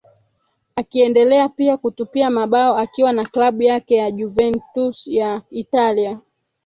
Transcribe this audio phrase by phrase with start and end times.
[0.75, 6.19] akiendelea pia kutupia mabao akiwa na klabu yake ya Juventus ya Italia